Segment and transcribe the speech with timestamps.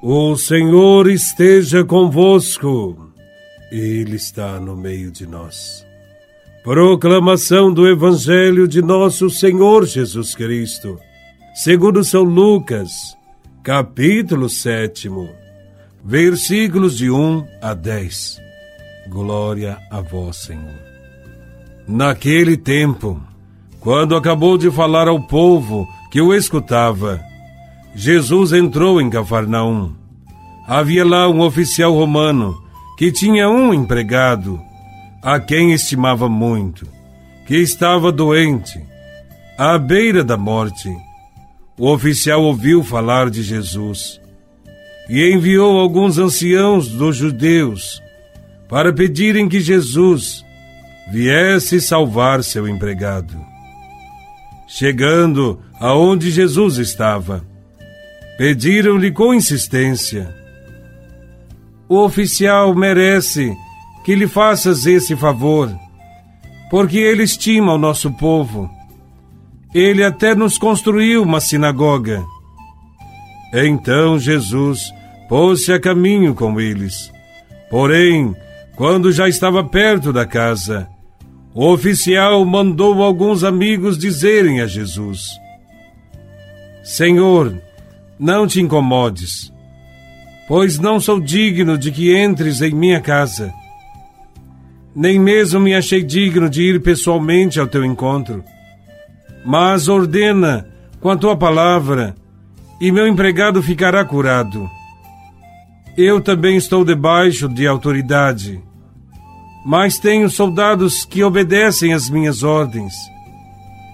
[0.00, 3.10] O Senhor esteja convosco,
[3.68, 5.84] Ele está no meio de nós.
[6.62, 11.00] Proclamação do Evangelho de Nosso Senhor Jesus Cristo,
[11.52, 13.16] segundo São Lucas,
[13.64, 15.10] capítulo 7,
[16.04, 18.40] versículos de 1 a 10.
[19.08, 20.78] Glória a Vós, Senhor.
[21.88, 23.20] Naquele tempo,
[23.80, 27.20] quando acabou de falar ao povo que o escutava,
[27.94, 29.92] Jesus entrou em Cafarnaum.
[30.66, 32.56] Havia lá um oficial romano
[32.98, 34.60] que tinha um empregado,
[35.22, 36.86] a quem estimava muito,
[37.46, 38.80] que estava doente,
[39.56, 40.88] à beira da morte.
[41.78, 44.20] O oficial ouviu falar de Jesus
[45.08, 48.02] e enviou alguns anciãos dos judeus
[48.68, 50.44] para pedirem que Jesus
[51.10, 53.34] viesse salvar seu empregado.
[54.66, 57.42] Chegando aonde Jesus estava,
[58.38, 60.32] Pediram-lhe com insistência:
[61.88, 63.52] O oficial merece
[64.04, 65.68] que lhe faças esse favor,
[66.70, 68.70] porque ele estima o nosso povo.
[69.74, 72.24] Ele até nos construiu uma sinagoga.
[73.52, 74.80] Então Jesus
[75.28, 77.12] pôs-se a caminho com eles.
[77.68, 78.34] Porém,
[78.76, 80.88] quando já estava perto da casa,
[81.52, 85.28] o oficial mandou alguns amigos dizerem a Jesus:
[86.84, 87.60] Senhor,
[88.18, 89.52] não te incomodes,
[90.48, 93.52] pois não sou digno de que entres em minha casa.
[94.94, 98.42] Nem mesmo me achei digno de ir pessoalmente ao teu encontro.
[99.44, 100.66] Mas ordena
[101.00, 102.16] com a tua palavra,
[102.80, 104.68] e meu empregado ficará curado.
[105.96, 108.60] Eu também estou debaixo de autoridade,
[109.64, 112.94] mas tenho soldados que obedecem às minhas ordens.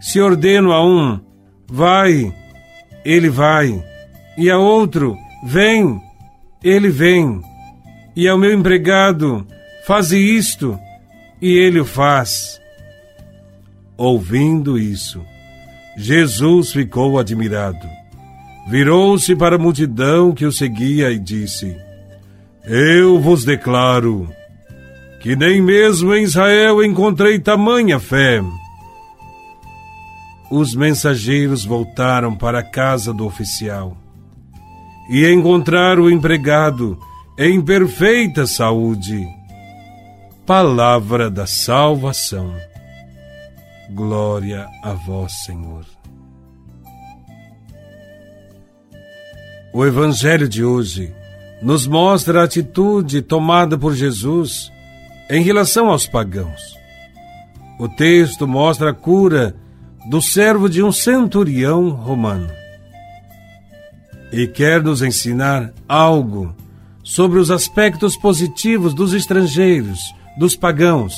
[0.00, 1.20] Se ordeno a um,
[1.68, 2.32] vai,
[3.04, 3.82] ele vai
[4.36, 6.00] e a outro: Vem,
[6.62, 7.40] ele vem.
[8.14, 9.46] E ao meu empregado:
[9.86, 10.78] Faze isto,
[11.40, 12.60] e ele o faz.
[13.96, 15.24] Ouvindo isso,
[15.96, 17.88] Jesus ficou admirado.
[18.68, 21.76] Virou-se para a multidão que o seguia e disse:
[22.64, 24.28] Eu vos declaro
[25.22, 28.42] que nem mesmo em Israel encontrei tamanha fé.
[30.50, 33.96] Os mensageiros voltaram para a casa do oficial
[35.08, 36.98] e encontrar o empregado
[37.38, 39.26] em perfeita saúde.
[40.44, 42.54] Palavra da salvação.
[43.90, 45.84] Glória a vós, Senhor.
[49.72, 51.12] O Evangelho de hoje
[51.62, 54.72] nos mostra a atitude tomada por Jesus
[55.30, 56.76] em relação aos pagãos.
[57.78, 59.54] O texto mostra a cura
[60.08, 62.65] do servo de um centurião romano
[64.32, 66.54] e quer nos ensinar algo
[67.02, 71.14] sobre os aspectos positivos dos estrangeiros, dos pagãos.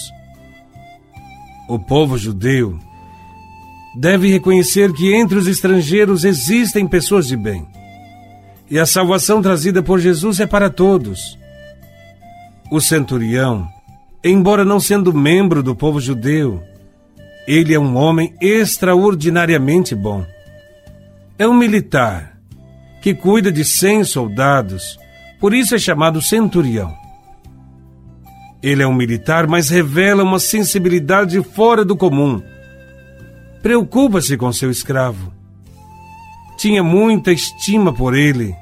[1.69, 2.79] O povo judeu
[3.97, 7.67] deve reconhecer que entre os estrangeiros existem pessoas de bem.
[8.71, 11.39] E a salvação trazida por Jesus é para todos.
[12.71, 13.67] O centurião,
[14.23, 16.63] embora não sendo membro do povo judeu,
[17.47, 20.25] ele é um homem extraordinariamente bom.
[21.39, 22.38] É um militar
[23.01, 24.99] que cuida de cem soldados,
[25.41, 26.97] por isso é chamado centurião.
[28.63, 32.43] Ele é um militar, mas revela uma sensibilidade fora do comum.
[33.63, 35.33] Preocupa-se com seu escravo.
[36.57, 38.55] Tinha muita estima por ele.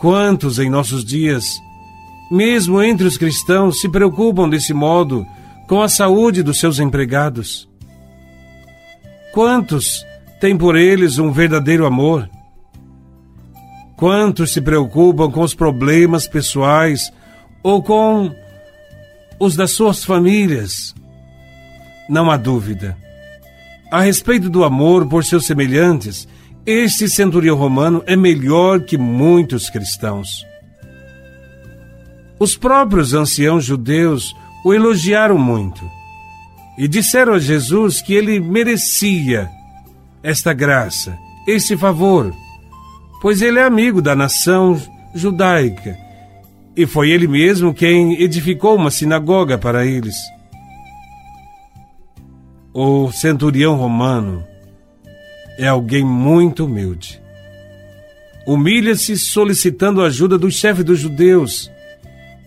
[0.00, 1.60] Quantos em nossos dias,
[2.30, 5.26] mesmo entre os cristãos, se preocupam desse modo
[5.68, 7.68] com a saúde dos seus empregados?
[9.34, 10.02] Quantos
[10.40, 12.28] tem por eles um verdadeiro amor?
[13.94, 17.12] Quantos se preocupam com os problemas pessoais
[17.62, 18.34] ou com
[19.38, 20.94] os das suas famílias?
[22.08, 22.96] Não há dúvida.
[23.92, 26.26] A respeito do amor por seus semelhantes,
[26.64, 30.46] este centurião romano é melhor que muitos cristãos.
[32.38, 34.34] Os próprios anciãos judeus
[34.64, 35.84] o elogiaram muito
[36.78, 39.50] e disseram a Jesus que ele merecia
[40.22, 42.34] esta graça, este favor,
[43.20, 44.80] pois ele é amigo da nação
[45.14, 45.96] judaica
[46.76, 50.16] e foi ele mesmo quem edificou uma sinagoga para eles.
[52.72, 54.44] O centurião romano
[55.58, 57.20] é alguém muito humilde.
[58.46, 61.70] Humilha-se solicitando a ajuda do chefe dos judeus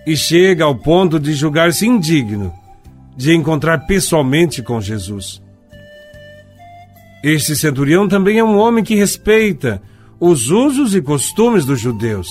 [0.08, 2.54] e chega ao ponto de julgar-se indigno
[3.16, 5.42] de encontrar pessoalmente com Jesus.
[7.24, 9.82] Este centurião também é um homem que respeita
[10.20, 12.28] os usos e costumes dos judeus.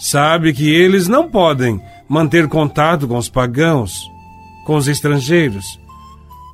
[0.00, 4.02] Sabe que eles não podem manter contato com os pagãos,
[4.64, 5.78] com os estrangeiros.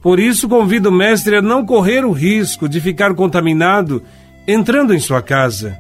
[0.03, 4.03] Por isso, convida o mestre a não correr o risco de ficar contaminado
[4.47, 5.79] entrando em sua casa.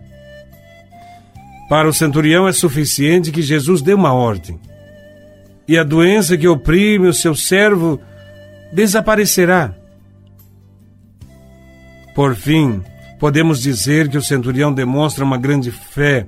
[1.68, 4.60] Para o centurião é suficiente que Jesus dê uma ordem.
[5.66, 8.00] E a doença que oprime o seu servo
[8.72, 9.79] desaparecerá.
[12.20, 12.82] Por fim,
[13.18, 16.26] podemos dizer que o centurião demonstra uma grande fé,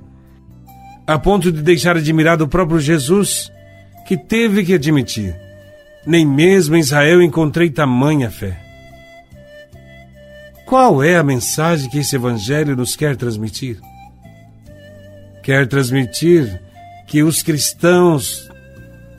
[1.07, 3.53] a ponto de deixar admirado o próprio Jesus,
[4.09, 5.37] que teve que admitir:
[6.07, 8.59] nem mesmo em Israel encontrei tamanha fé.
[10.65, 13.79] Qual é a mensagem que esse evangelho nos quer transmitir?
[15.43, 16.59] Quer transmitir
[17.07, 18.51] que os cristãos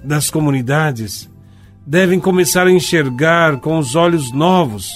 [0.04, 1.30] das comunidades
[1.86, 4.92] devem começar a enxergar com os olhos novos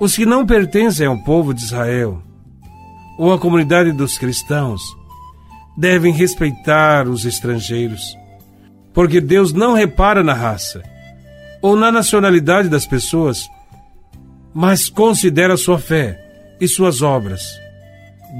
[0.00, 2.22] os que não pertencem ao povo de Israel
[3.18, 4.82] ou à comunidade dos cristãos
[5.76, 8.16] devem respeitar os estrangeiros,
[8.92, 10.82] porque Deus não repara na raça
[11.62, 13.48] ou na nacionalidade das pessoas,
[14.54, 16.22] mas considera sua fé
[16.60, 17.42] e suas obras.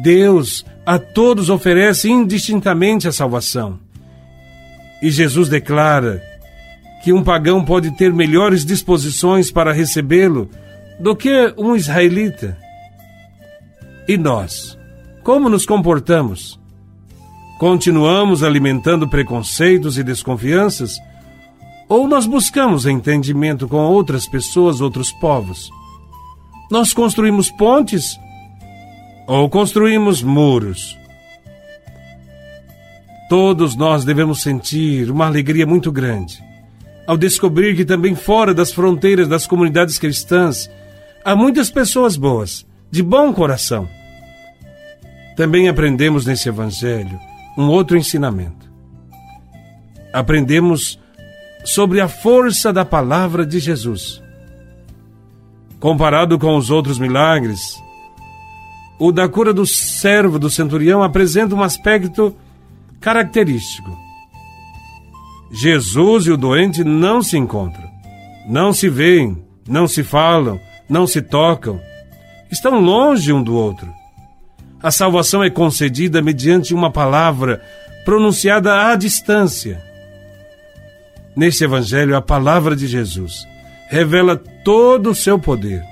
[0.02, 3.78] Deus a todos oferece indistintamente a salvação.
[5.02, 6.22] E Jesus declara
[7.02, 10.50] que um pagão pode ter melhores disposições para recebê-lo
[10.98, 12.56] do que um israelita.
[14.08, 14.78] E nós,
[15.22, 16.58] como nos comportamos?
[17.58, 20.98] Continuamos alimentando preconceitos e desconfianças?
[21.88, 25.70] Ou nós buscamos entendimento com outras pessoas, outros povos?
[26.70, 28.18] Nós construímos pontes
[29.26, 30.96] ou construímos muros?
[33.28, 36.44] Todos nós devemos sentir uma alegria muito grande
[37.06, 40.68] ao descobrir que também fora das fronteiras das comunidades cristãs
[41.26, 43.88] há muitas pessoas boas, de bom coração.
[45.36, 47.18] Também aprendemos nesse Evangelho
[47.58, 48.70] um outro ensinamento.
[50.12, 51.00] Aprendemos
[51.64, 54.22] sobre a força da palavra de Jesus.
[55.80, 57.76] Comparado com os outros milagres,
[58.96, 62.36] o da cura do servo do centurião apresenta um aspecto
[63.00, 63.90] característico.
[65.50, 67.90] Jesus e o doente não se encontram,
[68.48, 71.80] não se veem, não se falam, não se tocam,
[72.50, 73.92] estão longe um do outro.
[74.82, 77.62] A salvação é concedida mediante uma palavra
[78.04, 79.82] pronunciada à distância.
[81.34, 83.46] Neste Evangelho, a palavra de Jesus
[83.88, 85.82] revela todo o seu poder.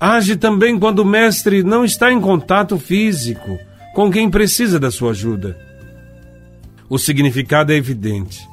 [0.00, 3.58] Age também quando o Mestre não está em contato físico
[3.94, 5.58] com quem precisa da sua ajuda.
[6.88, 8.48] O significado é evidente.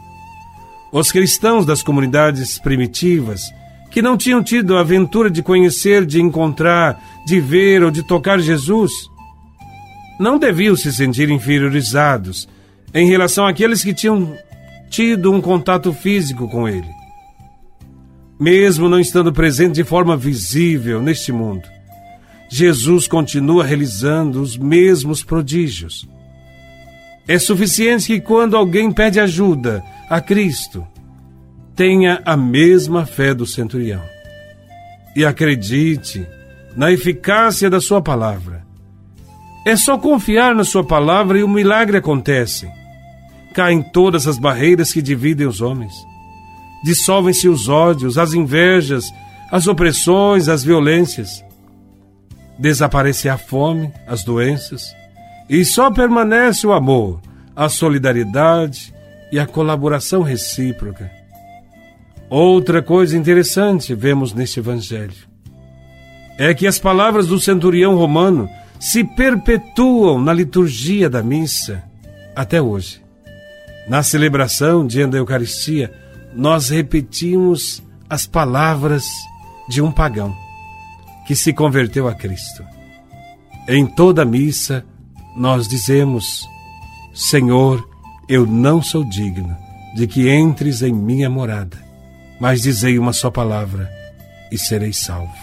[0.91, 3.41] Os cristãos das comunidades primitivas
[3.95, 8.41] que não tinham tido a aventura de conhecer, de encontrar, de ver ou de tocar
[8.41, 8.91] Jesus,
[10.19, 12.45] não deviam se sentir inferiorizados
[12.93, 14.37] em relação àqueles que tinham
[14.89, 16.89] tido um contato físico com ele.
[18.37, 21.63] Mesmo não estando presente de forma visível neste mundo,
[22.49, 26.05] Jesus continua realizando os mesmos prodígios.
[27.25, 30.85] É suficiente que quando alguém pede ajuda a Cristo,
[31.75, 34.01] tenha a mesma fé do centurião
[35.15, 36.25] e acredite
[36.75, 38.65] na eficácia da sua palavra.
[39.65, 42.69] É só confiar na sua palavra e o milagre acontece.
[43.53, 45.93] Caem todas as barreiras que dividem os homens.
[46.83, 49.05] Dissolvem-se os ódios, as invejas,
[49.51, 51.43] as opressões, as violências.
[52.59, 54.93] Desaparece a fome, as doenças,
[55.49, 57.21] e só permanece o amor,
[57.55, 58.93] a solidariedade
[59.31, 61.14] e a colaboração recíproca.
[62.29, 65.13] Outra coisa interessante vemos neste Evangelho
[66.37, 71.83] é que as palavras do centurião romano se perpetuam na liturgia da missa
[72.35, 73.01] até hoje.
[73.87, 75.93] Na celebração dia da Eucaristia,
[76.33, 79.05] nós repetimos as palavras
[79.69, 80.35] de um pagão
[81.27, 82.63] que se converteu a Cristo.
[83.67, 84.83] Em toda a missa,
[85.37, 86.43] nós dizemos:
[87.13, 87.87] Senhor,
[88.27, 89.55] eu não sou digno
[89.95, 91.84] de que entres em minha morada
[92.39, 93.89] mas dizei uma só palavra
[94.51, 95.33] e serei salvo.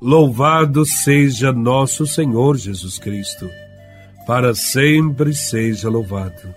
[0.00, 3.50] Louvado seja nosso Senhor Jesus Cristo,
[4.26, 6.54] para sempre seja louvado.